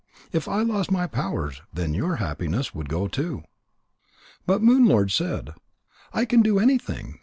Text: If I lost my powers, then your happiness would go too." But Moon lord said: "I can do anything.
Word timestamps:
If 0.31 0.47
I 0.47 0.63
lost 0.63 0.89
my 0.89 1.05
powers, 1.05 1.61
then 1.71 1.93
your 1.93 2.15
happiness 2.15 2.73
would 2.73 2.89
go 2.89 3.07
too." 3.07 3.43
But 4.47 4.63
Moon 4.63 4.87
lord 4.87 5.11
said: 5.11 5.53
"I 6.11 6.25
can 6.25 6.41
do 6.41 6.57
anything. 6.57 7.19